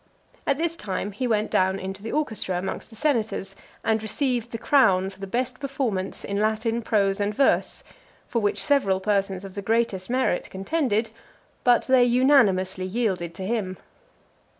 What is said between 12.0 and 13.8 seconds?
unanimously yielded to him.